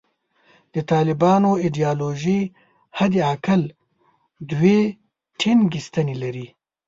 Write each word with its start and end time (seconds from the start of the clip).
د 0.73 0.75
طالبانو 0.91 1.51
ایدیالوژي 1.63 2.41
حد 2.97 3.13
اقل 3.33 3.61
دوې 4.51 4.79
ټینګې 5.39 5.79
ستنې 5.87 6.15
لري. 6.23 6.47